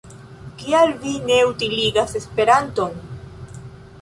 [0.61, 2.99] Kial vi ne utiligas Esperanton?